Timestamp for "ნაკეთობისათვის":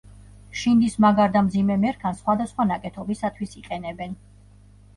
2.73-3.57